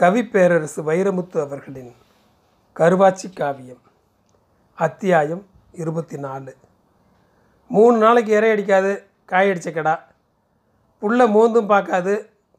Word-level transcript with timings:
கவிப்பேரரசு 0.00 0.80
வைரமுத்து 0.84 1.40
அவர்களின் 1.40 1.90
கருவாச்சி 2.76 3.28
காவியம் 3.34 3.80
அத்தியாயம் 4.74 5.42
இருபத்தி 5.72 6.16
நாலு 6.16 6.56
மூணு 7.68 7.96
நாளைக்கு 7.96 8.32
இறை 8.32 8.50
அடிக்காது 8.50 8.92
காய் 9.24 9.50
அடித்த 9.50 9.70
கடா. 9.70 9.94
புல்லை 11.02 11.26
மோந்தும் 11.34 11.66
பார்க்காது 11.66 12.14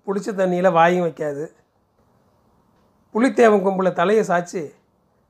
புளிச்ச 0.08 0.30
தண்ணியில் 0.32 0.72
வாயும் 0.72 1.06
வைக்காது. 1.06 1.46
புளித்தேவன் 3.14 3.62
கும்பில் 3.62 3.94
தலையை 3.94 4.26
சாய்ச்சி 4.26 4.72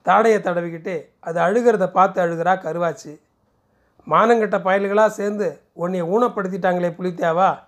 தாடையை 0.05 0.39
தடவிக்கிட்டு 0.41 1.05
அது 1.20 1.39
அழுகிறத 1.39 1.91
பார்த்து 1.91 2.21
அழுகிறா 2.21 2.55
கருவாச்சி. 2.66 3.20
மானங்கட்ட 4.07 4.59
பயல்களாக 4.68 5.07
சேர்ந்து 5.07 5.62
உன்னை 5.73 6.04
ஊனப்படுத்திட்டாங்களே 6.04 6.91
புளித்தேவா 7.00 7.59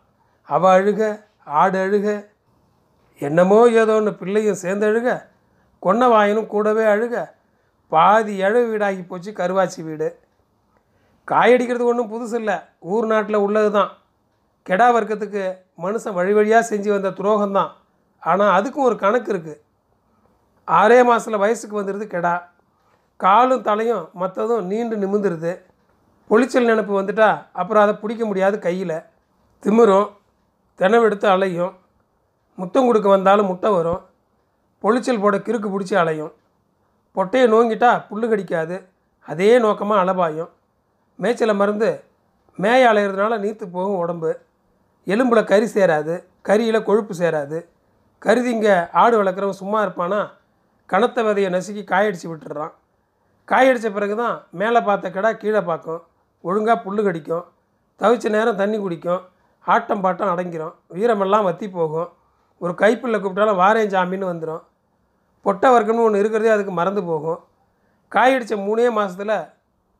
அவள் 0.44 0.84
அழுக 0.84 1.02
ஆடு 1.44 1.80
அழுக 1.80 2.32
என்னமோ 3.26 3.60
ஏதோன்னு 3.82 4.12
பிள்ளையும் 4.22 4.62
சேர்ந்து 4.64 4.86
அழுக 4.90 5.10
கொன்ன 5.84 6.04
வாயினும் 6.14 6.52
கூடவே 6.54 6.86
அழுக 6.94 7.16
பாதி 7.92 8.34
இழவு 8.46 8.68
வீடாகி 8.70 9.02
போச்சு 9.10 9.32
கருவாச்சி 9.40 9.82
வீடு. 9.88 10.08
காயடிக்கிறது 11.28 11.84
ஒன்றும் 11.90 12.10
புதுசு 12.14 12.36
இல்லை 12.42 12.56
ஊர் 12.94 13.06
நாட்டில் 13.12 13.44
உள்ளது 13.46 13.70
தான். 13.76 13.92
கெடா 14.70 14.88
வர்க்கத்துக்கு 14.96 15.44
மனுஷன் 15.84 16.18
வழி 16.18 16.34
வழியாக 16.38 16.70
செஞ்சு 16.72 16.90
வந்த 16.94 17.10
துரோகம்தான். 17.20 17.72
ஆனால் 18.24 18.54
அதுக்கும் 18.58 18.88
ஒரு 18.90 18.98
கணக்கு 19.04 19.30
இருக்குது 19.34 19.62
ஆறே 20.68 21.00
மாதத்தில் 21.08 21.42
வயசுக்கு 21.44 21.80
வந்துடுது 21.80 22.08
கெடா. 22.16 22.34
காலும் 23.20 23.66
தலையும் 23.70 24.04
மற்றதும் 24.22 24.68
நீண்டு 24.72 24.96
நிமிந்துருது 25.04 25.54
பொளிச்சல் 26.30 26.70
நினப்பு 26.72 26.94
வந்துட்டா 27.00 27.30
அப்புறம் 27.62 27.84
அதை 27.86 27.94
பிடிக்க 28.02 28.24
முடியாது 28.30 28.58
கையில். 28.68 28.98
திமிரும் 29.64 30.10
தினவெடுத்து 30.80 31.28
அலையும். 31.34 31.74
முத்தம் 32.56 32.86
கொடுக்க 32.86 33.10
வந்தாலும் 33.10 33.46
முட்டை 33.46 33.72
வரும். 33.72 34.02
பொளிச்சல் 34.80 35.20
போட 35.20 35.38
கிறுக்கு 35.38 35.70
பிடிச்சி 35.74 35.96
அலையும். 35.96 36.34
பொட்டையை 37.16 37.48
நோங்கிட்டா 37.54 37.90
புல்லு 38.10 38.28
கடிக்காது. 38.30 38.86
அதே 39.26 39.60
நோக்கமாக 39.60 40.04
அலபாயும். 40.04 40.50
மேய்ச்சலை 41.22 41.56
மருந்து 41.56 42.04
மேய 42.58 42.84
அலையிறதுனால 42.92 43.38
நீத்து 43.40 43.66
போகும் 43.72 43.98
உடம்பு. 43.98 44.40
எலும்பில் 45.08 45.44
கறி 45.44 45.66
சேராது. 45.74 46.24
கறியில் 46.48 46.84
கொழுப்பு 46.84 47.14
சேராது. 47.18 47.66
கருதிங்க 48.26 48.90
ஆடு 48.94 49.24
வளர்க்குறவன் 49.24 49.62
சும்மா 49.62 49.84
இருப்பானா? 49.84 50.30
கனத்த 50.86 51.24
விதையை 51.24 51.50
நசுக்கி 51.56 51.84
காயடிச்சு 51.92 52.28
விட்டுடுறான் 52.28 52.74
காயடித்த 53.48 53.94
பிறகு 53.94 54.16
தான் 54.16 54.44
மேலே 54.50 54.82
பார்த்த 54.82 55.10
கடை 55.10 55.38
கீழே 55.38 55.62
பார்க்கும். 55.62 56.04
ஒழுங்காக 56.42 56.80
புல்லு 56.84 57.04
கடிக்கும். 57.04 57.46
தவிச்ச 58.00 58.30
நேரம் 58.30 58.56
தண்ணி 58.56 58.78
குடிக்கும். 58.78 59.22
ஆட்டம் 59.66 60.04
பாட்டம் 60.04 60.32
அடங்கிரும். 60.34 60.74
வீரமெல்லாம் 60.94 61.44
வத்தி 61.44 61.70
போகும். 61.70 62.10
ஒரு 62.62 62.74
கைப்பிள்ளை 62.82 63.18
கூப்பிட்டாலும் 63.20 63.62
வாரேன் 63.64 63.94
சாமின்னு 63.94 64.32
வந்துடும் 64.32 64.64
பொட்டை 65.46 65.70
வர்க்கம்னு 65.74 66.06
ஒன்று 66.08 66.22
இருக்கிறதே 66.22 66.52
அதுக்கு 66.56 66.74
மறந்து 66.80 67.02
போகும். 67.04 67.40
காயடித்த 68.12 68.56
மூணே 68.68 68.86
மாதத்தில் 68.98 69.38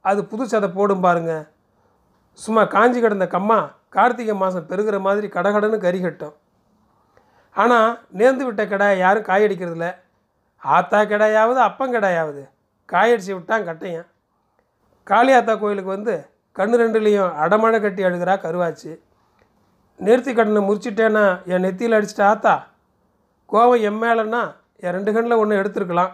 அது 0.02 0.22
புது 0.32 0.44
சதை 0.52 0.70
போடும் 0.74 1.04
பாருங்க. 1.06 1.34
சும்மா 2.40 2.64
காஞ்சி 2.76 3.00
கிடந்த 3.02 3.26
கம்மா 3.36 3.58
கார்த்திகை 3.96 4.36
மாதம் 4.44 4.70
பெருகிற 4.70 4.98
மாதிரி 5.08 5.28
கடகடன்னு 5.36 5.78
கறி 5.86 6.00
கட்டும். 6.02 6.36
ஆனால் 7.56 7.90
நேர்ந்து 8.20 8.44
விட்ட 8.46 8.64
கடாயை 8.66 8.98
யாரும் 8.98 9.28
காயடிக்கிறதில்ல 9.30 9.90
ஆத்தா 10.64 11.00
கடாயாவது 11.12 11.60
அப்பம் 11.68 11.94
கடாயாவது. 11.94 12.44
காயடிச்சு 12.92 13.32
விட்டான் 13.34 13.68
கட்டையன். 13.70 14.08
காளியாத்தா 15.10 15.54
கோயிலுக்கு 15.60 15.96
வந்து 15.96 16.16
கண்ணு 16.58 16.76
ரெண்டுலேயும் 16.84 17.32
அடமழை 17.44 17.82
கட்டி 17.82 18.04
அழுகிறா 18.08 18.36
கருவாச்சு. 18.46 18.92
நிறுத்தி 20.00 20.32
கடனை 20.34 20.62
முறிச்சிட்டேன்னா 20.68 21.26
என் 21.52 21.64
நெத்தியில் 21.66 21.96
அடிச்சிட்ட 21.98 22.24
ஆத்தா 22.32 22.54
கோவம் 23.52 23.84
என் 23.88 24.00
மேலேன்னா 24.04 24.42
என் 24.84 24.96
ரெண்டு 24.98 25.12
கண்ணில் 25.16 25.42
ஒன்று 25.42 25.60
எடுத்துருக்கலாம். 25.62 26.12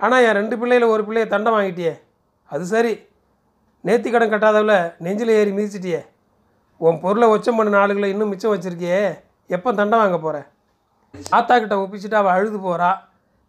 ஆனால் 0.00 0.24
என் 0.26 0.38
ரெண்டு 0.40 0.54
பிள்ளையில் 0.60 0.92
ஒரு 0.94 1.02
பிள்ளையை 1.06 1.26
தண்டம் 1.34 1.56
வாங்கிட்டியே. 1.56 1.94
அது 2.50 2.64
சரி. 2.72 2.92
நேர்த்தி 3.84 4.08
கடன் 4.10 4.32
கட்டாதவில் 4.32 4.76
நெஞ்சில் 5.04 5.32
ஏறி 5.38 5.52
மிதிச்சிட்டியே. 5.58 6.00
உன் 6.80 7.00
பொருளை 7.04 7.26
ஒச்சம் 7.34 7.58
பண்ண 7.58 7.78
ஆளுகளை 7.82 8.08
இன்னும் 8.14 8.30
மிச்சம் 8.32 8.52
வச்சுருக்கியே. 8.54 9.00
எப்போ 9.50 9.70
தண்டம் 9.80 10.02
வாங்க 10.02 10.18
போகிற 10.24 10.38
ஆத்தா 11.38 11.54
கிட்ட 11.54 11.74
ஒப்பிச்சுட்டு 11.82 12.18
அவள் 12.20 12.34
அழுது 12.36 12.58
போகிறா 12.66 12.90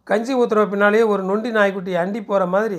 கஞ்சி 0.06 0.32
ஊற்றுற 0.40 0.62
பின்னாலேயே 0.72 1.04
ஒரு 1.12 1.22
நொண்டி 1.30 1.50
நாய்க்குட்டி 1.56 1.92
அண்டி 2.02 2.20
போகிற 2.30 2.44
மாதிரி 2.54 2.78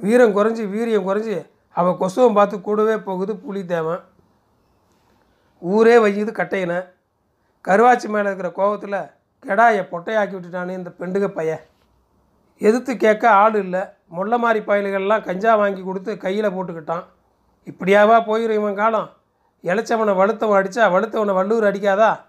வீரம் 0.00 0.34
குறைஞ்சி 0.36 0.64
வீரியம் 0.74 1.06
குறைஞ்சி 1.08 1.36
அவள் 1.76 1.98
கொசுவம் 2.00 2.36
பார்த்து 2.38 2.56
கூடவே 2.60 2.96
போகுது 3.08 3.32
புலி 3.44 3.62
தேவன். 3.72 4.00
ஊரே 5.60 5.96
வையுது 5.96 6.32
கட்டையின 6.32 6.92
கருவாச்சி 7.68 8.08
மேலே 8.08 8.30
இருக்கிற 8.30 8.48
கோவத்தில் 8.48 9.10
கெடாயை 9.46 9.82
பொட்டையாக்கி 9.92 10.34
விட்டுட்டானே 10.34 10.70
இந்த 10.70 10.90
பெண்டுக 10.98 11.28
பையன் 11.28 11.60
எதிர்த்து 12.58 12.96
கேட்க 12.96 13.30
ஆள் 13.30 13.54
இல்லை. 13.54 13.80
முள்ள 14.08 14.38
மாதிரி 14.38 14.64
பயல்கள்லாம் 14.64 15.24
கஞ்சா 15.24 15.56
வாங்கி 15.56 15.82
கொடுத்து 15.82 16.16
கையில் 16.16 16.50
போட்டுக்கிட்டான். 16.50 17.04
இப்படியாவா 17.64 18.16
போயிடும் 18.28 18.58
இவன் 18.60 18.74
காலம்? 18.74 19.12
இளைச்சவனை 19.64 20.14
வலுத்தவன் 20.20 20.58
அடித்தா 20.60 20.84
வலுத்தவனை 20.94 21.34
வள்ளூர் 21.38 21.68
அடிக்காதா? 21.70 22.20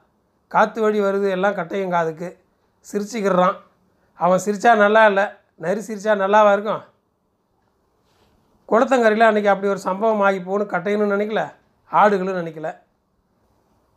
காற்று 0.48 0.82
வழி 0.82 1.02
வருது 1.02 1.30
எல்லாம் 1.30 1.54
கட்டையும் 1.54 1.90
காதுக்கு. 1.90 2.38
சிரிச்சுக்கிறான் 2.92 3.56
அவன் 4.14 4.40
சிரித்தா 4.46 4.76
நல்லா 4.76 5.06
இல்லை. 5.06 5.24
நரி 5.56 5.80
சிரித்தா 5.80 6.14
நல்லாவா 6.24 6.52
இருக்கும்? 6.52 6.82
குளத்தங்கரையில் 8.70 9.30
அன்றைக்கி 9.30 9.48
அப்படி 9.48 9.68
ஒரு 9.68 9.80
சம்பவம் 9.80 10.22
ஆகி 10.22 10.40
போகணும் 10.40 10.70
கட்டையன்னு 10.70 11.14
நினைக்கல. 11.14 11.54
ஆடுகளும் 11.92 12.40
நினைக்கல. 12.42 12.78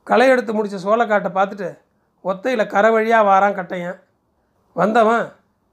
களை 0.06 0.26
எடுத்து 0.32 0.53
முடித்த 0.56 0.78
சோளக்காட்டை 0.84 1.31
பார்த்துட்டு 1.38 1.69
ஒத்தையில் 2.25 2.72
கரை 2.75 2.91
வழியாக 2.94 3.28
வாரான் 3.28 3.59
கட்டையன். 3.59 3.98
வந்தவன் 4.76 5.25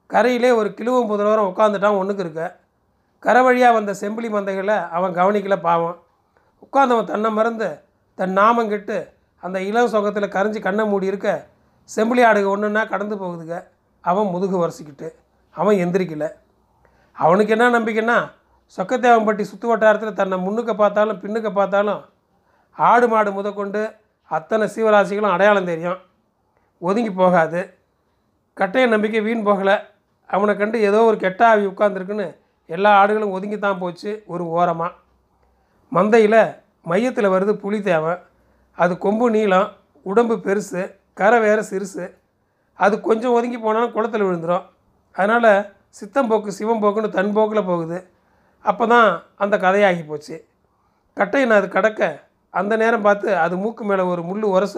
கரையிலே 0.10 0.50
ஒரு 0.60 0.70
கிழுவம் 0.78 1.10
புதலோரம் 1.12 1.50
உட்காந்துட்டான் 1.52 2.00
ஒன்றுக்கு 2.02 2.24
இருக்க. 2.26 2.44
கரை 3.24 3.42
வழியாக 3.46 3.76
வந்த 3.78 3.92
செம்பிளி 4.02 4.30
மந்தைகளை 4.36 4.78
அவன் 4.98 5.16
கவனிக்கல 5.20 5.56
பாவம். 5.68 5.98
உட்காந்தவன் 6.66 7.10
தன்னை 7.12 7.30
மறந்து 7.38 7.70
தன் 8.18 8.36
நாமம் 8.40 8.72
கெட்டு 8.72 8.98
அந்த 9.44 9.58
இளம் 9.70 9.92
சொகத்தில் 9.94 10.34
கரைஞ்சி 10.36 10.60
கண்ணை 10.66 10.84
மூடி 10.92 11.12
இருக்க 11.12 11.30
செம்பிளி 11.90 12.22
ஆடுக 12.30 12.48
ஒன்றுன்னா 12.56 12.84
கடந்து 12.94 13.16
போகுதுங்க 13.22 13.56
அவன் 14.04 14.32
முதுகு 14.34 14.58
வரிசிக்கிட்டு 14.64 15.08
அவன் 15.56 15.80
எந்திரிக்கல. 15.84 16.26
அவனுக்கு 17.18 17.54
என்ன 17.56 17.72
நம்பிக்கைன்னா 17.78 18.18
சொக்கத்தேவன்பட்டி 18.78 19.44
சுற்று 19.52 19.68
வட்டாரத்தில் 19.70 20.20
தன்னை 20.20 20.38
முன்னுக்க 20.46 20.74
பார்த்தாலும் 20.82 21.20
பின்னுக்க 21.24 21.50
பார்த்தாலும் 21.60 22.02
ஆடு 22.78 23.08
மாடு 23.14 23.30
முதற்கொண்டு 23.38 23.82
அத்தனை 24.38 24.66
சீவராசிகளும் 24.74 25.34
அடையாளம் 25.36 25.70
தெரியும். 25.72 26.00
ஒதுங்கி 26.82 27.12
போகாது. 27.22 27.62
கட்டைய 28.58 28.86
நம்பிக்கை 28.94 29.22
வீண் 29.28 29.48
போகலை. 29.48 29.76
அவனை 30.30 30.54
கண்டு 30.58 30.78
ஏதோ 30.90 31.00
ஒரு 31.10 31.18
கெட்ட 31.24 31.42
ஆவி 31.52 31.64
உட்காந்துருக்குன்னு 31.72 32.28
எல்லா 32.76 32.92
ஆடுகளும் 33.02 33.36
ஒதுங்கி 33.38 33.58
தான் 33.60 33.82
போச்சு 33.84 34.12
ஒரு 34.34 34.44
ஓரமாக 34.58 34.98
மந்தையில் 35.92 36.42
மையத்தில் 36.90 37.34
வருது 37.34 37.54
புலி 37.64 37.80
தேவன் 37.90 38.20
அது 38.78 38.94
கொம்பு 39.06 39.28
நீளம் 39.36 39.68
உடம்பு 40.10 40.36
பெருசு 40.46 40.82
கரை 41.20 41.40
வேறு 41.46 41.64
சிறுசு. 41.72 42.06
அது 42.80 42.96
கொஞ்சம் 43.08 43.36
ஒதுங்கி 43.38 43.60
போனாலும் 43.66 43.94
குளத்தில் 43.96 44.26
விழுந்துடும் 44.28 44.68
அதனால் 45.16 45.52
சித்தம்போக்கு 46.00 46.52
சிவம்போக்குன்னு 46.60 47.16
தன் 47.18 47.36
போக்கில் 47.38 47.70
போகுது. 47.72 47.98
அப்போ 48.66 48.86
தான் 48.94 49.10
அந்த 49.44 49.56
கதையாகி 49.66 50.04
போச்சு. 50.12 50.36
கட்டையின் 51.18 51.58
அது 51.60 51.68
கடக்க 51.78 52.12
அந்த 52.54 52.78
நேரம் 52.78 53.02
பார்த்து 53.02 53.38
அது 53.38 53.56
மூக்கு 53.58 53.84
மேலே 53.84 54.04
ஒரு 54.04 54.22
முள் 54.22 54.44
உரச 54.44 54.78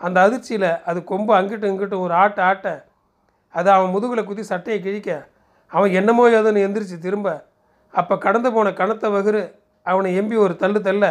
அந்த 0.00 0.20
அதிர்ச்சியில் 0.20 0.70
அது 0.84 1.04
கொம்பு 1.04 1.32
அங்கிட்டும் 1.34 1.70
இங்கிட்டும் 1.72 2.00
ஒரு 2.00 2.14
ஆட்ட 2.14 2.42
ஆட்ட. 2.42 2.66
அது 3.54 3.70
அவன் 3.70 3.90
முதுகில் 3.90 4.24
குத்தி 4.24 4.42
சட்டையை 4.42 4.78
கிழிக்க 4.82 5.10
அவன் 5.72 5.90
என்னமோ 5.90 6.24
ஏதோன்னு 6.28 6.64
எந்திரிச்சு 6.66 6.98
திரும்ப 6.98 7.28
அப்போ 7.94 8.18
கடந்து 8.18 8.52
போன 8.52 8.70
கணத்த 8.70 9.08
வகுறு 9.10 9.42
அவனை 9.86 10.10
எம்பி 10.20 10.36
ஒரு 10.36 10.56
தள்ளு 10.56 10.80
தள்ள 10.82 11.04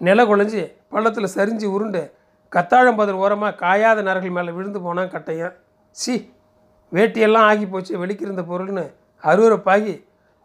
நில 0.00 0.24
குழஞ்சி 0.24 0.62
பள்ளத்தில் 0.88 1.34
சரிஞ்சு 1.36 1.66
உருண்டு 1.66 2.02
கத்தாழம்பதில் 2.52 3.20
ஓரமாக 3.22 3.58
காயாத 3.64 4.02
நரகள் 4.02 4.30
மேலே 4.30 4.50
விழுந்து 4.52 4.80
போனான் 4.80 5.10
கட்டையன். 5.10 5.54
சி 5.90 6.14
வேட்டியெல்லாம் 6.92 7.48
ஆகி 7.50 7.66
போச்சு 7.66 7.98
வெளிக்கிருந்த 7.98 8.42
பொருள்னு 8.42 8.84
அருவறுப்பாகி 9.22 9.94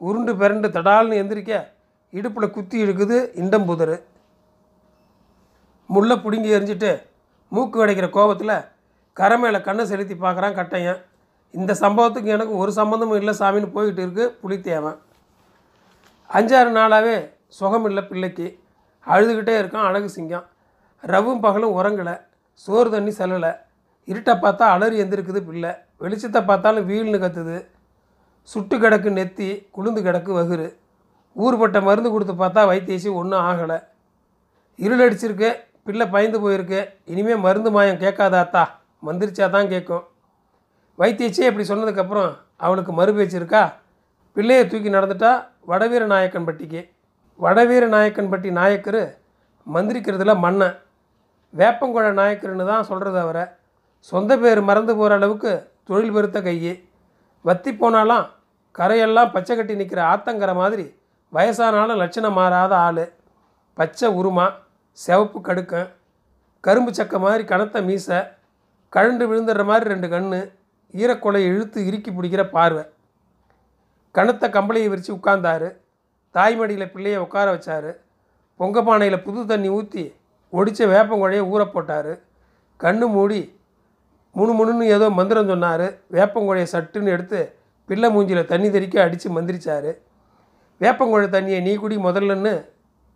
உருண்டு 0.02 0.34
பிறண்டு 0.34 0.68
தடால்னு 0.70 1.20
எந்திரிக்க 1.22 1.54
இடுப்பில் 2.14 2.52
குத்தி 2.52 2.84
இழுக்குது 2.84 3.18
இண்டம்புதரு 3.36 3.96
முள்ளை 5.94 6.16
பிடுங்கி 6.20 6.50
எரிஞ்சிட்டு 6.58 6.92
மூக்கு 7.54 7.78
கிடைக்கிற 7.80 8.08
கோபத்தில் 8.18 8.56
கரை 9.18 9.38
மேலே 9.40 9.60
கண்ணை 9.62 9.84
செலுத்தி 9.86 10.14
பார்க்குறான் 10.14 10.58
கட்டையன். 10.60 11.02
இந்த 11.60 11.72
சம்பவத்துக்கு 11.80 12.30
எனக்கு 12.36 12.54
ஒரு 12.62 12.72
சம்மந்தமும் 12.72 13.20
இல்லை 13.22 13.34
சாமின்னு 13.40 13.74
போய்கிட்டு 13.76 14.04
இருக்கு 14.06 14.26
புலித்தேவன். 14.44 14.98
அஞ்சாறு 16.38 16.72
நாளாகவே 16.78 17.16
சுகம் 17.58 17.86
இல்லை 17.86 18.04
பிள்ளைக்கு. 18.04 18.48
அழுதுகிட்டே 19.08 19.54
இருக்கான் 19.62 19.88
அழகு 19.90 20.10
சிங்கம். 20.10 20.46
ரவும் 21.12 21.44
பகலும் 21.46 21.76
உறங்கலை 21.80 22.16
சோறு 22.54 22.90
தண்ணி 22.94 23.12
செல்லலை. 23.20 23.52
இருட்டை 24.12 24.34
பார்த்தா 24.46 24.66
அலறி 24.76 25.02
எந்திருக்குது 25.04 25.42
பிள்ளை. 25.50 25.72
வெளிச்சத்தை 26.04 26.42
பார்த்தாலும் 26.46 26.90
வீல்னு 26.90 27.20
கத்துது. 27.24 27.58
சுட்டு 28.42 28.78
கிடக்கு 28.78 29.10
நெத்தி 29.20 29.50
குளுந்து 29.76 30.02
கிடக்கு 30.08 30.32
வகுறு. 30.40 30.68
ஊர்பட்ட 31.44 31.78
மருந்து 31.82 32.10
கொடுத்து 32.12 32.34
பார்த்தா 32.34 32.64
வைத்தியசி 32.72 33.10
ஒன்றும் 33.20 33.46
ஆகலை. 33.50 33.78
இருள் 34.86 35.04
அடிச்சிருக்கு 35.06 35.52
பிள்ளை 35.86 36.06
பயந்து 36.08 36.38
போயிருக்கு. 36.44 36.80
இனிமேல் 37.06 37.44
மருந்து 37.46 37.72
மாயம் 37.72 38.02
கேட்காதாத்தா 38.04 38.64
மந்திரிச்சா 39.08 39.50
தான் 39.56 39.72
கேட்கும். 39.74 40.04
வைத்தியச்சே 41.00 41.48
இப்படி 41.50 41.66
சொன்னதுக்கப்புறம் 41.70 42.32
அவளுக்கு 42.66 42.92
மறுபேச்சு 43.00 43.38
இருக்கா? 43.42 43.64
பிள்ளையை 44.36 44.68
தூக்கி 44.68 44.90
நடந்துட்டா 44.90 45.32
வடவீர 45.72 46.04
நாயக்கன்பட்டிக்கு 46.14 46.82
வடவீர 47.40 47.84
நாயக்கன்பட்டி 47.96 48.50
நாயக்கர் 48.60 49.02
மந்திரிக்கிறதுல 49.74 50.34
மன்னன் 50.46 50.78
வேப்பங்குழ 51.54 52.06
நாயக்கர்னு 52.20 52.66
தான் 52.66 52.88
சொல்கிறது 52.90 53.20
அவரை. 53.20 53.44
சொந்த 54.00 54.38
பேர் 54.38 54.62
மறந்து 54.62 54.94
போகிற 54.96 55.16
அளவுக்கு 55.16 55.52
தொழில் 55.84 56.14
பெருத்த 56.16 56.40
கையே. 56.42 56.74
வத்தி 57.46 57.72
போனாலாம் 57.72 58.26
கரையெல்லாம் 58.80 59.32
பச்சை 59.32 59.54
கட்டி 59.56 59.76
நிற்கிற 59.76 60.02
ஆத்தங்கரை 60.04 60.56
மாதிரி 60.56 60.86
வயசானாலும் 61.34 62.02
லட்சணம் 62.04 62.38
மாறாத 62.40 62.74
ஆள். 62.78 63.06
பச்சை 63.74 64.10
உருமா. 64.20 64.46
சிவப்பு 64.94 65.40
கடுக்கன் 65.42 65.90
கரும்பு 66.62 66.94
சக்கை 66.94 67.20
மாதிரி 67.20 67.44
கனத்த 67.44 67.82
மீசை 67.82 68.20
கழண்டு 68.94 69.24
விழுந்துடுற 69.30 69.64
மாதிரி 69.66 69.90
ரெண்டு 69.90 70.08
கண்ணு 70.08 70.40
ஈரக்கொலையை 70.94 71.48
இழுத்து 71.54 71.86
இறுக்கி 71.86 72.12
பிடிக்கிற 72.12 72.50
பார்வை. 72.50 72.84
கனத்த 74.12 74.48
கம்பளியை 74.48 74.88
விரித்து 74.90 75.16
உட்கார்ந்தாரு. 75.16 75.70
தாய்மடியில் 76.36 76.92
பிள்ளையை 76.92 77.20
உட்கார 77.22 77.48
வச்சாரு. 77.54 77.92
பொங்க 78.56 78.82
பானையில் 78.82 79.24
புது 79.24 79.46
தண்ணி 79.46 79.70
ஊற்றி 79.70 80.04
ஒடித்த 80.54 80.88
வேப்பங்குழையை 80.94 81.44
ஊற 81.54 81.64
போட்டார். 81.72 82.14
கண்ணு 82.80 83.08
மூடி 83.08 83.42
முணுமுணுன்னு 84.36 84.86
ஏதோ 84.98 85.10
மந்திரம் 85.10 85.48
சொன்னார். 85.48 85.88
வேப்பங்குழையை 86.12 86.68
சட்டுன்னு 86.72 87.14
எடுத்து 87.16 87.42
பிள்ளை 87.86 88.10
மூஞ்சியில் 88.16 88.46
தண்ணி 88.46 88.70
தெறிக்க 88.70 89.02
அடித்து 89.02 89.42
மந்திரிச்சார். 89.42 89.92
வேப்பங்குழை 90.82 91.28
தண்ணியை 91.36 91.62
நீ 91.62 91.76
குடி 91.76 91.98
முதல்லன்னு 91.98 92.54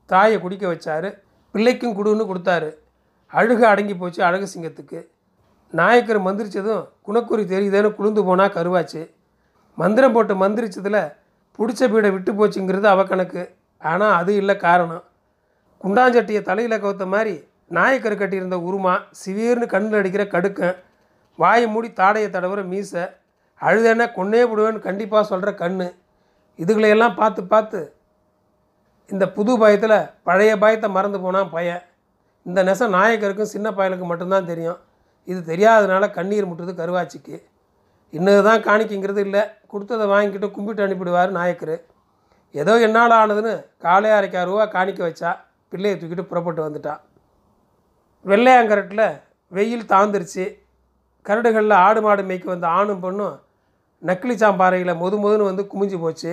தாயை 0.05 0.39
குடிக்க 0.39 0.67
வச்சார். 0.73 1.07
பிள்ளைக்கும் 1.57 1.97
குடுன்னு 1.99 2.23
கொடுத்தாரு. 2.31 2.71
அழுக 3.33 3.61
அடங்கி 3.73 3.95
போச்சு 3.99 4.19
அழகு 4.29 4.47
சிங்கத்துக்கு 4.53 4.99
நாயக்கர் 5.73 6.19
மந்திரிச்சதும் 6.25 6.83
குணக்குறி 7.07 7.43
தெரியுதேன்னு 7.53 7.89
குளிந்து 7.95 8.21
போனால் 8.27 8.53
கருவாச்சு. 8.57 9.01
மந்திரம் 9.77 10.13
போட்டு 10.15 10.33
மந்திரிச்சதில் 10.41 11.01
பிடிச்ச 11.59 11.81
பீடை 11.91 12.09
விட்டு 12.15 12.31
போச்சுங்கிறது 12.39 12.87
அவ 12.91 13.03
கணக்கு. 13.03 13.43
ஆனால் 13.81 14.13
அது 14.19 14.31
இல்லை 14.41 14.55
காரணம். 14.65 15.03
குண்டாஞ்சட்டியை 15.83 16.41
தலையில் 16.49 16.81
கவுத்த 16.83 17.05
மாதிரி 17.13 17.33
நாயக்கர் 17.77 18.19
கட்டியிருந்த 18.19 18.57
உருமா 18.67 18.93
சிவீர்னு 19.21 19.67
கண்ணில் 19.73 19.99
அடிக்கிற 19.99 20.23
கடுக்கன் 20.35 20.77
வாயை 21.39 21.67
மூடி 21.73 21.89
தாடையை 21.99 22.29
தடவுற 22.35 22.61
மீசை. 22.71 23.03
அழுதேன்னா 23.61 24.07
கொன்னே 24.17 24.41
விடுவேன்னு 24.49 24.87
கண்டிப்பாக 24.87 25.23
சொல்கிற 25.31 25.51
கண்ணு. 25.63 25.87
இதுகளையெல்லாம் 26.59 27.17
பார்த்து 27.21 27.41
பார்த்து 27.53 27.81
இந்த 29.11 29.25
புது 29.35 29.51
பயத்தில் 29.61 29.99
பழைய 30.27 30.51
பயத்தை 30.63 30.87
மறந்து 30.95 31.19
போனால் 31.25 31.51
பையன் 31.55 31.83
இந்த 32.45 32.59
நெசம் 32.69 32.95
நாயக்கருக்கும் 32.95 33.53
சின்ன 33.53 33.67
பயலுக்கும் 33.77 34.11
மட்டும்தான் 34.11 34.49
தெரியும். 34.49 34.79
இது 35.31 35.39
தெரியாதனால 35.51 36.09
கண்ணீர் 36.17 36.49
முட்டுது 36.49 36.73
கருவாச்சிக்கு. 36.79 37.35
இன்னது 38.13 38.41
தான் 38.49 38.65
காணிக்கைங்கிறது 38.67 39.21
இல்லை. 39.27 39.41
கொடுத்ததை 39.71 40.05
வாங்கிக்கிட்டு 40.11 40.49
கும்பிட்டு 40.55 40.85
அனுப்பிடுவார் 40.85 41.31
நாயக்கர். 41.39 41.75
ஏதோ 42.55 42.73
என்னால் 42.85 43.15
ஆனதுன்னு 43.21 43.53
காலே 43.85 44.11
அரைக்காயிரம் 44.17 44.51
ரூபா 44.51 44.65
காணிக்க 44.75 45.01
வச்சா 45.07 45.31
பிள்ளையை 45.71 45.95
தூக்கிட்டு 45.97 46.29
புறப்பட்டு 46.29 46.61
வந்துட்டான் 46.65 47.01
வெள்ளையாங்கரட்டில் 48.25 49.07
வெயில் 49.51 49.89
தாழ்ந்துருச்சு. 49.91 50.45
கரடுகளில் 51.25 51.81
ஆடு 51.85 51.99
மாடு 52.01 52.21
மேய்க்க 52.29 52.47
வந்த 52.53 52.67
ஆணும் 52.79 53.03
பொண்ணும் 53.03 53.35
நக்கிலிச்சாம்பாறையில் 54.01 54.99
மொது 55.01 55.15
மொதுன்னு 55.23 55.49
வந்து 55.49 55.63
குமிஞ்சு 55.71 55.97
போச்சு. 56.03 56.31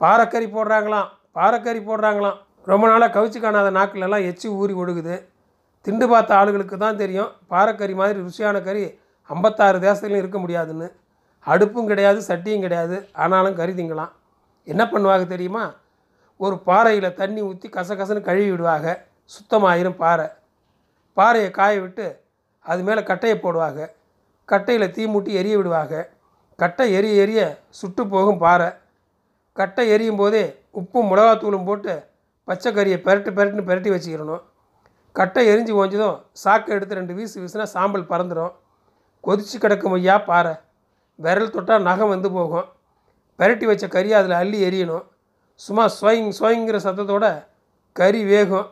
பாறைக்கறி 0.00 0.46
போடுறாங்களாம். 0.56 1.08
பாறைக்கறி 1.36 1.80
போடுறாங்களாம். 1.88 2.38
ரொம்ப 2.64 2.88
நாளாக 2.88 3.10
கவிச்சு 3.16 3.40
காணாத 3.40 3.70
நாக்கிலெல்லாம் 3.70 4.24
எச்சி 4.30 4.48
ஊறி 4.48 4.72
ஒழுகுது 4.72 5.16
திண்டு 5.80 6.08
பார்த்த 6.08 6.36
ஆளுகளுக்கு 6.38 6.76
தான் 6.76 6.96
தெரியும். 6.96 7.30
பாறைக்கறி 7.50 7.94
மாதிரி 7.94 8.18
ருசியான 8.20 8.62
கறி 8.62 8.98
ஐம்பத்தாறு 9.22 9.78
தேசத்துலையும் 9.78 10.22
இருக்க 10.22 10.38
முடியாதுன்னு. 10.38 10.88
அடுப்பும் 11.46 11.84
கிடையாது 11.84 12.20
சட்டியும் 12.28 12.60
கிடையாது. 12.60 12.96
ஆனாலும் 13.12 13.54
கறி 13.54 13.72
திங்கலாம். 13.72 14.12
என்ன 14.64 14.84
பண்ணுவாங்க 14.84 15.26
தெரியுமா? 15.26 15.74
ஒரு 16.36 16.56
பாறையில் 16.58 17.14
தண்ணி 17.14 17.40
ஊற்றி 17.42 17.68
கசகசன்னு 17.68 18.20
கழுவி 18.20 18.50
விடுவாங்க. 18.50 18.88
சுத்தமாயிரும் 19.34 19.96
பாறை. 19.96 20.26
பாறையை 21.12 21.50
காய 21.50 21.80
விட்டு 21.80 22.06
அது 22.60 22.82
மேலே 22.82 23.02
கட்டையை 23.02 23.38
போடுவாங்க. 23.38 23.80
கட்டையில் 24.44 24.90
தீ 24.90 25.06
மூட்டி 25.06 25.32
எரிய 25.40 25.56
விடுவாங்க. 25.56 26.08
கட்டை 26.56 26.92
எரிய 26.92 27.22
எரிய 27.22 27.40
சுட்டு 27.68 28.06
போகும் 28.06 28.38
பாறை. 28.38 28.68
கட்டை 29.52 29.88
எரியும் 29.88 30.16
போதே 30.16 30.62
உப்பும் 30.80 31.08
மிளகாத்தூளும் 31.10 31.64
போட்டு 31.64 32.04
பச்சை 32.44 32.72
கறியை 32.72 32.98
பெரட்டு 33.06 33.30
பெரட்டுன்னு 33.36 33.68
பெரட்டி 33.70 33.90
வச்சுக்கிறணும். 33.94 34.42
கட்டை 35.12 35.48
எரிஞ்சு 35.48 35.72
ஓஞ்சதும் 35.80 36.20
சாக்கை 36.32 36.74
எடுத்து 36.74 36.94
ரெண்டு 36.94 37.14
வீசு 37.14 37.36
வீசுனா 37.42 37.62
சாம்பல் 37.62 38.10
பறந்துடும் 38.10 38.52
கொதிச்சு 39.24 39.56
கிடக்கும் 39.58 39.92
ஐயா 39.92 40.18
பாறை. 40.18 40.54
விரல் 41.14 41.50
தொட்டால் 41.50 41.82
நகம் 41.82 42.08
வந்து 42.08 42.30
போகும். 42.30 42.66
பெரட்டி 43.38 43.66
வச்ச 43.66 43.88
கறி 43.88 44.12
அதில் 44.12 44.30
அள்ளி 44.30 44.58
எரியணும். 44.68 45.04
சும்மா 45.54 45.86
ஸ்வயிங் 46.00 46.32
ஸ்வயிங்கிற 46.38 46.78
சத்தத்தோட 46.84 47.44
கறி 47.92 48.24
வேகும். 48.24 48.66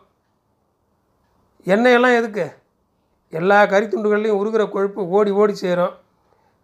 எண்ணெயெல்லாம் 1.64 2.16
எதுக்கு? 2.16 2.46
எல்லா 3.30 3.66
கறி 3.66 3.86
துண்டுகள்லையும் 3.86 4.40
உருகிற 4.40 4.68
கொழுப்பு 4.70 5.08
ஓடி 5.08 5.30
ஓடி 5.30 5.54
சேரும். 5.54 5.94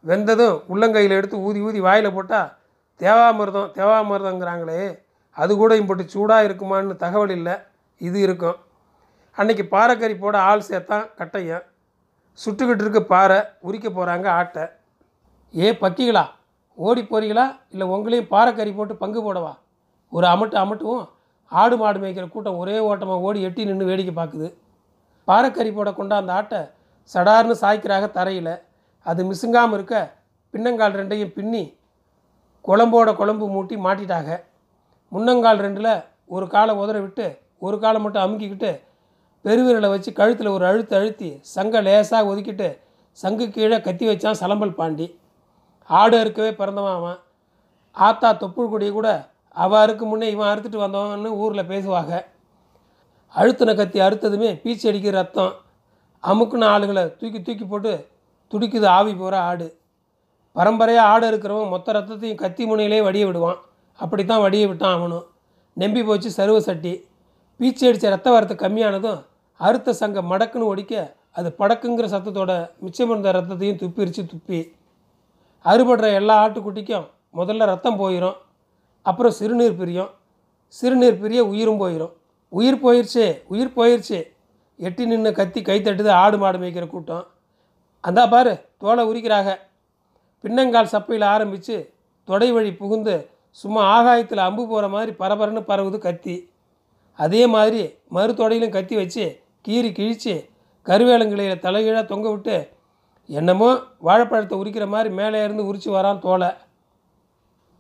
வெந்ததும் 0.07 0.63
உள்ளங்கையில் 0.69 1.17
எடுத்து 1.19 1.39
ஊதி 1.39 1.61
ஊதி 1.61 1.81
வாயில் 1.81 2.13
போட்டால் 2.13 2.53
தேவாமிர்தம் 3.01 3.73
தேவாமிர்தங்கிறாங்களே 3.79 5.02
அது 5.41 5.53
கூட 5.61 5.81
போட்டு 5.89 6.05
சூடாக 6.15 6.47
இருக்குமான்னு 6.49 7.03
தகவல் 7.05 7.35
இல்லை. 7.39 7.55
இது 8.01 8.19
இருக்கும். 8.27 8.59
அன்னைக்கு 9.37 9.65
பாறைக்கறி 9.75 10.15
போட 10.23 10.37
ஆள் 10.51 10.69
சேர்த்தான் 10.69 11.07
கட்டையன் 11.19 11.65
சுட்டுக்கிட்டு 12.39 12.83
இருக்க 12.85 13.01
பாறை 13.15 13.39
உரிக்க 13.69 13.89
போகிறாங்க 13.89 14.27
ஆட்டை. 14.41 14.65
ஏ 15.55 15.69
பக்கிகளா? 15.83 16.25
ஓடி 16.79 17.03
போகிறீங்களா 17.03 17.47
இல்லை 17.73 17.87
உங்களையும் 17.95 18.31
பாறைக்கறி 18.35 18.71
போட்டு 18.77 18.95
பங்கு 19.03 19.21
போடவா? 19.27 19.53
ஒரு 20.13 20.27
அமட்டு 20.33 20.57
அமட்டுவோம் 20.63 21.05
ஆடு 21.53 21.77
மாடு 21.81 21.99
மேய்க்கிற 22.03 22.27
கூட்டம் 22.35 22.61
ஒரே 22.63 22.77
ஓட்டமாக 22.91 23.27
ஓடி 23.27 23.41
எட்டி 23.49 23.63
நின்று 23.71 23.89
வேடிக்கை 23.91 24.15
பார்க்குது 24.21 24.49
பாறைக்கறி 25.29 25.71
போட 25.79 25.91
கொண்டாந்த 25.99 26.33
ஆட்டை 26.39 26.61
சடார்னு 27.11 27.55
சாய்க்கிறாங்க 27.63 28.07
தரையில். 28.19 28.55
அது 29.07 29.21
மிசுங்காமல் 29.31 29.77
இருக்க 29.79 29.97
பின்னங்கால் 30.55 30.97
ரெண்டையும் 31.01 31.35
பின்னி 31.37 31.63
குழம்போட 32.67 33.11
குழம்பு 33.21 33.47
மூட்டி 33.55 33.77
மாட்டிட்டாங்க 33.87 34.33
முன்னங்கால் 35.13 35.63
ரெண்டில் 35.65 36.05
ஒரு 36.27 36.47
காலை 36.47 36.75
உதற 36.77 37.01
விட்டு 37.01 37.27
ஒரு 37.59 37.79
காலை 37.79 38.01
மட்டும் 38.01 38.23
அமுக்கிக்கிட்டு 38.23 38.71
பெருவிரலை 39.45 39.89
வச்சு 39.89 40.13
கழுத்தில் 40.13 40.55
ஒரு 40.57 40.65
அழுத்து 40.67 40.97
அழுத்தி 40.97 41.39
சங்கை 41.55 41.83
லேசாக 41.83 42.29
ஒதுக்கிட்டு 42.31 42.69
சங்கு 43.11 43.51
கீழே 43.51 43.81
கத்தி 43.81 44.05
வச்சான் 44.09 44.39
சலம்பல் 44.41 44.75
பாண்டி. 44.75 45.07
ஆடு 45.87 46.25
அறுக்கவே 46.25 46.53
பிறந்தவன் 46.61 46.95
அவன். 46.95 47.19
ஆத்தா 47.93 48.29
தொப்புள் 48.33 48.71
கொடியை 48.71 48.93
கூட 48.93 49.09
அவ 49.49 49.79
அறுக்கு 49.81 50.05
முன்னே 50.05 50.31
இவன் 50.31 50.51
அறுத்துட்டு 50.53 50.79
வந்தவன்னு 50.85 51.31
ஊரில் 51.43 51.71
பேசுவாங்க. 51.73 52.13
அழுத்தின 53.35 53.75
கத்தி 53.77 54.01
அறுத்ததுமே 54.01 54.51
பீச்சி 54.65 54.87
அடிக்கிற 54.89 55.15
ரத்தம். 55.19 55.53
அமுக்குன 56.23 56.67
ஆளுகளை 56.75 57.05
தூக்கி 57.17 57.43
தூக்கி 57.43 57.65
போட்டு 57.65 58.09
துடிக்குது 58.51 58.87
ஆவி 58.87 59.15
போகிற 59.15 59.41
ஆடு. 59.51 59.67
பரம்பரையாக 60.57 61.09
ஆடு 61.09 61.31
இருக்கிறவன் 61.31 61.73
மொத்த 61.75 61.93
ரத்தத்தையும் 61.93 62.43
கத்தி 62.45 62.65
முனையிலே 62.67 63.03
வடிய 63.03 63.27
விடுவான். 63.27 63.61
அப்படி 64.03 64.23
தான் 64.25 64.43
வடியை 64.45 64.67
விட்டான் 64.71 64.97
அவனும் 64.99 65.27
நம்பி 65.77 66.01
போச்சு 66.07 66.29
சருவ 66.37 66.59
சட்டி. 66.69 66.93
பீச்சி 67.61 67.85
அடித்த 67.89 68.15
ரத்த 68.15 68.29
வரத்து 68.35 68.55
கம்மியானதும் 68.63 69.21
அறுத்த 69.61 69.93
சங்கம் 69.99 70.31
மடக்குன்னு 70.33 70.71
ஒடிக்க 70.73 70.95
அது 71.39 71.49
படக்குங்கிற 71.59 72.07
சத்தத்தோட 72.15 72.53
மிச்சம் 72.85 73.11
இருந்த 73.13 73.29
ரத்தத்தையும் 73.37 73.79
துப்பிரிச்சு 73.83 74.23
துப்பி. 74.33 74.61
அறுபடுற 75.65 76.07
எல்லா 76.21 76.35
ஆட்டுக்குட்டிக்கும் 76.45 77.07
முதல்ல 77.39 77.67
ரத்தம் 77.73 78.01
போயிடும் 78.01 78.39
அப்புறம் 79.07 79.35
சிறுநீர் 79.39 79.79
பிரியும். 79.81 80.11
சிறுநீர் 80.75 81.21
பிரிய 81.23 81.41
உயிரும் 81.53 81.81
போயிடும் 81.83 82.13
உயிர் 82.53 82.83
போயிடுச்சு 82.85 83.25
உயிர் 83.53 83.77
போயிடுச்சு 83.77 84.19
எட்டி 84.87 85.05
நின்று 85.11 85.31
கத்தி 85.39 85.61
கை 85.69 85.79
தட்டுது 85.81 86.11
ஆடு 86.23 86.37
மாடு 86.39 86.59
மேய்க்கிற 86.63 86.87
கூட்டம். 86.93 87.25
அந்தா 88.05 88.25
பாரு 88.35 88.53
தோலை 88.83 89.03
உரிக்கிறாக. 89.11 89.49
பின்னங்கால் 90.45 90.93
சப்பையில் 90.95 91.27
ஆரம்பித்து 91.35 91.77
தொடை 92.29 92.49
வழி 92.57 92.73
புகுந்து 92.81 93.15
சும்மா 93.61 93.83
ஆகாயத்தில் 93.97 94.47
அம்பு 94.49 94.63
போகிற 94.71 94.87
மாதிரி 94.95 95.13
பரபரன்னு 95.21 95.63
பரவுது 95.71 95.99
கத்தி. 96.07 96.37
அதே 97.19 97.43
மாதிரி 97.55 97.83
மறுத்தொடையிலும் 98.17 98.75
கத்தி 98.77 98.95
வச்சு 99.01 99.25
கீறி 99.67 99.91
கிழித்து 99.99 100.35
கருவேலங்கிளையில் 100.87 101.65
தலைகீழாக 101.65 102.05
தொங்க 102.13 102.29
விட்டு 102.31 102.57
என்னமோ 103.29 103.69
வாழைப்பழத்தை 104.07 104.55
உரிக்கிற 104.63 104.87
மாதிரி 104.95 105.11
மேலே 105.19 105.41
இருந்து 105.47 105.67
உரிச்சு 105.71 105.91
வரான் 105.97 106.23
தோலை. 106.25 106.51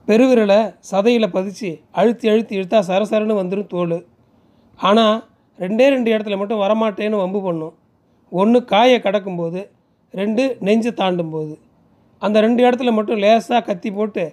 பெருவிரலை 0.09 0.61
சதையில் 0.91 1.35
பதிச்சு 1.37 1.71
அழுத்தி 2.01 2.27
அழுத்தி 2.33 2.55
இழுத்தா 2.59 2.79
சரசரன்னு 2.91 3.41
வந்துடும் 3.41 3.73
தோல். 3.75 3.99
ஆனால் 4.79 5.17
ரெண்டே 5.59 5.87
ரெண்டு 5.95 6.09
இடத்துல 6.15 6.37
மட்டும் 6.41 6.63
வரமாட்டேன்னு 6.65 7.23
வம்பு 7.23 7.41
பண்ணும். 7.47 7.75
ஒன்று 8.33 8.59
காயை 8.73 8.99
கடக்கும்போது 9.01 9.61
ரெண்டு 10.21 10.45
நெஞ்சு 10.67 10.91
தாண்டும் 11.01 11.33
போது 11.35 11.55
அந்த 12.23 12.37
ரெண்டு 12.47 12.61
இடத்துல 12.67 12.91
மட்டும் 12.97 13.21
லேசாக 13.25 13.61
கத்தி 13.69 13.91
போட்டு 13.99 14.25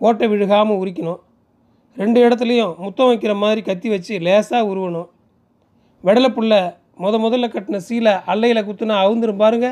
ஓட்டை 0.00 0.26
விழுகாமல் 0.32 0.80
உரிக்கணும். 0.82 1.20
ரெண்டு 1.96 2.18
இடத்துலையும் 2.26 2.72
முத்தம் 2.84 3.10
வைக்கிற 3.10 3.34
மாதிரி 3.42 3.60
கத்தி 3.68 3.88
வச்சு 3.88 4.14
லேசாக 4.26 4.68
உருவணும். 4.72 5.08
வெடலை 6.04 6.30
புள்ள 6.36 6.52
முத 7.04 7.14
முதல்ல 7.24 7.46
கட்டின 7.52 7.80
சீலை 7.86 8.12
அல்லையில் 8.32 8.66
குத்துனா 8.66 8.94
அவுந்துரும் 9.04 9.42
பாருங்க. 9.42 9.68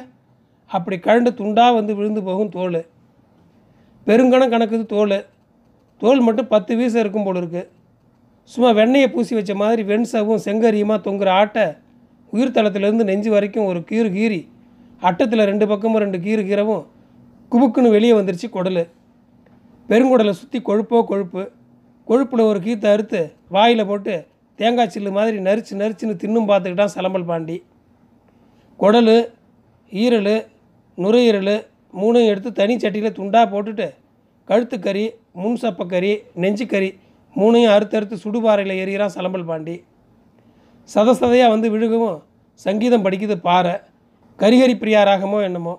அப்படி 0.71 0.97
கழண்டு 1.07 1.31
துண்டாக 1.41 1.77
வந்து 1.79 1.93
விழுந்து 1.99 2.21
போகும் 2.29 2.53
தோல். 2.57 2.81
பெருங்கணம் 4.07 4.53
கணக்குது 4.55 4.85
தோல். 4.95 5.19
தோல் 6.03 6.21
மட்டும் 6.27 6.51
பத்து 6.55 6.73
வீசம் 6.79 7.03
இருக்கும் 7.03 7.27
போல் 7.27 7.41
இருக்குது 7.43 7.69
சும்மா 8.53 8.71
வெண்ணெயை 8.79 9.09
பூசி 9.13 9.35
வச்ச 9.37 9.53
மாதிரி 9.61 9.83
வெண் 9.91 10.09
சவும் 10.13 10.43
செங்கரியுமா 10.47 10.97
தொங்குற 11.07 11.29
ஆட்டை 11.41 11.67
உயிர் 12.33 12.57
தளத்திலேருந்து 12.57 13.09
நெஞ்சு 13.11 13.31
வரைக்கும் 13.35 13.69
ஒரு 13.71 13.81
கீறு 13.91 14.09
கீறி 14.17 14.41
அட்டத்தில் 15.03 15.49
ரெண்டு 15.51 15.65
பக்கமும் 15.71 16.03
ரெண்டு 16.05 16.19
கீறு 16.27 16.43
கீரவும் 16.49 16.85
குபுக்குன்னு 17.53 17.95
வெளியே 17.97 18.15
வந்துருச்சு 18.19 18.49
குடல். 18.51 18.83
பெருங்குடலை 19.91 20.33
சுற்றி 20.41 20.59
கொழுப்போ 20.69 20.99
கொழுப்பு. 21.11 21.43
கொழுப்பில் 22.09 22.49
ஒரு 22.51 22.59
கீத்தை 22.65 22.89
அறுத்து 22.95 23.21
வாயில் 23.55 23.89
போட்டு 23.91 24.15
தேங்காய் 24.59 24.93
சில்லு 24.95 25.11
மாதிரி 25.17 25.37
நரிச்சு 25.47 25.75
நரிச்சுன்னு 25.81 26.15
தின்னும் 26.23 26.49
பார்த்துக்கிட்டான் 26.51 26.95
சிலம்பல் 26.97 27.27
பாண்டி. 27.31 27.57
குடல் 28.81 29.17
ஈரல் 29.93 30.37
நுரையீரல் 30.99 31.57
மூணையும் 32.01 32.31
எடுத்து 32.33 32.51
தனி 32.61 32.75
சட்டியில் 32.83 33.17
துண்டாக 33.19 33.47
போட்டுட்டு 33.53 33.87
கழுத்துக்கறி 34.49 35.05
முன் 35.43 35.59
சப்பக்கறி 35.63 36.13
நெஞ்சுக்கறி 36.43 36.91
மூணையும் 37.37 37.75
அறுத்து 37.75 37.97
அறுத்து 37.99 38.17
சுடுபாறையில் 38.25 38.81
எறிகிறான் 38.83 39.15
சலம்பல் 39.17 39.49
பாண்டி. 39.51 39.77
சத 40.89 41.15
சதையாக 41.21 41.53
வந்து 41.55 41.69
விழுகவும் 41.75 42.19
சங்கீதம் 42.67 43.05
படிக்குது 43.05 43.37
பாறை. 43.49 43.75
கரிகரி 44.39 44.75
பிரியாராகமோ 44.83 45.39
என்னமோ. 45.49 45.75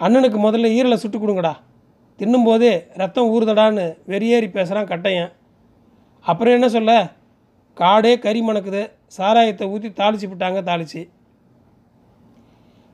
அண்ணனுக்கு 0.00 0.38
முதல்ல 0.46 0.72
ஈரலை 0.78 0.98
சுட்டு 1.02 1.18
கொடுங்கடா. 1.18 1.54
தின்னும்போது 2.18 2.86
ரத்தம் 2.94 3.30
ஊறுதடான்னு 3.34 3.84
வெறியேறி 4.08 4.48
பேசுகிறான் 4.50 4.86
கட்டையன். 4.86 5.32
அப்புறம் 6.20 6.54
என்ன 6.54 6.68
சொல்ல? 6.68 6.92
காடே 7.76 8.18
கறி 8.18 8.40
மணக்குது. 8.42 8.90
சாராயத்தை 9.06 9.66
ஊற்றி 9.68 9.88
தாளிச்சு 9.88 10.26
விட்டாங்க 10.32 10.60
தாளிச்சு. 10.68 11.08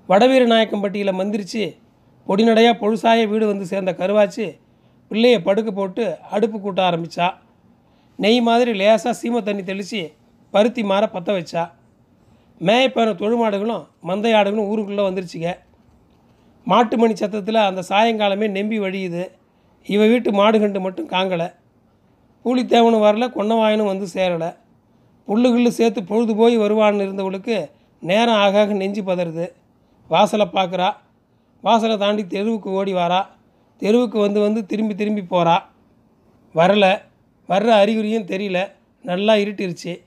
வடவீர 0.06 0.46
நாயக்கம்பட்டியில் 0.46 1.18
மந்திரிச்சு 1.20 1.64
பொடிநடையாக 2.28 2.78
பொழுசாய 2.82 3.28
வீடு 3.28 3.46
வந்து 3.46 3.66
சேர்ந்த 3.66 3.92
கருவாச்சு 3.92 4.46
பிள்ளையை 5.08 5.40
படுக்க 5.40 5.70
போட்டு 5.70 6.16
அடுப்பு 6.30 6.60
கூட்ட 6.60 6.90
ஆரம்பித்தா 6.90 7.28
நெய் 8.16 8.40
மாதிரி 8.40 8.72
லேசாக 8.75 9.12
சீமை 9.12 9.42
தண்ணி 9.42 9.62
தெளித்து 9.64 10.12
பருத்தி 10.50 10.82
மாற 10.82 11.08
பற்ற 11.08 11.40
வச்சா. 11.40 11.62
மேயப்பேன 12.60 13.14
தொழுமாடுகளும் 13.20 13.84
மந்தையாடுகளும் 14.06 14.68
ஊருக்குள்ளே 14.72 15.02
வந்துருச்சுங்க. 15.08 15.50
மாட்டு 16.68 16.96
மணி 16.98 17.14
சத்தத்தில் 17.16 17.54
அந்த 17.54 17.82
சாயங்காலமே 17.88 18.48
நெம்பி 18.50 18.80
வழியுது. 18.80 19.28
இவ 19.87 20.06
வீட்டு 20.06 20.30
மாடுகண்டு 20.32 20.80
மட்டும் 20.80 21.08
காங்கலை. 21.08 21.46
பூலித்தேவனும் 22.44 23.04
வரல 23.06 23.28
கொன்னவாயனும் 23.28 23.90
வந்து 23.92 24.06
சேரலை. 24.14 24.50
புல்லு 25.28 25.48
கில்லு 25.48 25.68
சேர்த்து 25.68 26.04
பொழுது 26.04 26.37
போய் 26.37 26.58
வருவான்னு 26.58 27.04
இருந்தவளுக்கு 27.06 27.70
நேரம் 28.00 28.34
ஆக 28.34 28.60
ஆக 28.60 28.72
நெஞ்சு 28.72 29.02
பதறுது. 29.02 29.50
வாசலை 30.08 30.46
பார்க்குறா. 30.52 30.92
வாசலை 31.60 31.96
தாண்டி 31.96 32.26
தெருவுக்கு 32.26 32.70
ஓடி 32.70 32.92
வாரா. 32.92 33.30
தெருவுக்கு 33.76 34.18
வந்து 34.18 34.40
வந்து 34.40 34.66
திரும்பி 34.66 34.94
திரும்பி 34.94 35.20
போகிறா 35.20 35.58
வரலை. 36.54 36.92
வர்ற 37.48 37.68
அறிகுறியும் 37.82 38.30
தெரியல. 38.34 38.70
நல்லா 39.02 39.34
இருட்டிருச்சு. 39.34 40.00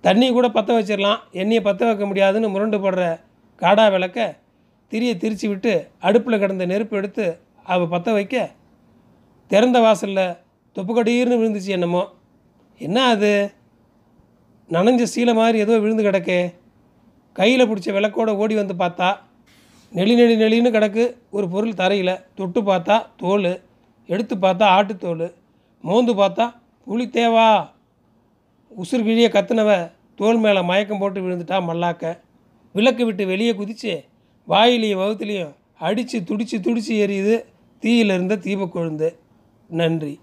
தண்ணி 0.00 0.30
கூட 0.30 0.48
பற்ற 0.48 0.82
வச்சிடலாம். 0.82 1.18
எண்ணியை 1.32 1.62
பற்ற 1.62 1.86
வைக்க 1.86 2.06
முடியாதுன்னு 2.06 2.48
முரண்டு 2.48 2.78
போடுற 2.78 3.20
காடா 3.60 3.90
விளக்க 3.90 4.36
திரியை 4.90 5.14
திரிச்சு 5.16 5.48
விட்டு 5.48 5.88
அடுப்பில் 6.00 6.38
கிடந்த 6.38 6.66
நெருப்பு 6.66 6.96
எடுத்து 6.96 7.38
அவள் 7.64 7.88
பற்ற 7.88 8.12
வைக்க 8.12 8.50
திறந்த 9.46 9.80
வாசலில் 9.80 10.36
தொப்புக்கடீர்னு 10.76 11.38
விழுந்துச்சு 11.40 11.72
என்னமோ. 11.76 12.08
என்ன 12.78 13.04
அது? 13.04 13.52
நனைஞ்ச 14.70 15.06
சீலை 15.14 15.34
மாதிரி 15.34 15.58
ஏதோ 15.58 15.78
விழுந்து 15.78 16.02
கிடக்கே. 16.02 16.52
கையில் 17.32 17.68
பிடிச்ச 17.68 17.88
விளக்கோட 17.96 18.30
ஓடி 18.36 18.54
வந்து 18.54 18.74
பார்த்தா 18.74 19.16
நெளி 19.92 20.14
நெளி 20.14 20.36
நெளின்னு 20.36 20.72
கிடக்கு 20.72 21.16
ஒரு 21.30 21.48
பொருள் 21.48 21.74
தரையில். 21.74 22.20
தொட்டு 22.34 22.62
பார்த்தா 22.62 23.06
தோல் 23.16 23.60
எடுத்து 24.06 24.36
பார்த்தா 24.36 24.66
ஆட்டுத்தோல் 24.76 25.32
மோந்து 25.80 26.14
பார்த்தா 26.14 26.54
புளித்தேவா. 26.86 27.68
உசுர் 28.70 29.06
கிழிய 29.06 29.28
கத்துனவ 29.28 29.90
தோல் 30.14 30.38
மேலே 30.38 30.62
மயக்கம் 30.62 30.98
போட்டு 30.98 31.20
விழுந்துட்டா 31.20 31.58
மல்லாக்க. 31.68 32.18
விளக்கு 32.72 33.04
விட்டு 33.04 33.26
வெளியே 33.26 33.52
குதிச்சு 33.52 33.92
வாயிலையும் 34.46 35.00
வகுத்துலேயும் 35.00 35.54
அடித்து 35.78 36.24
துடித்து 36.24 36.60
துடித்து 36.60 36.94
எரியுது. 36.94 37.54
தீயிலிருந்த 37.80 38.36
தீபக்கொழுந்து 38.36 39.14
நன்றி. 39.68 40.20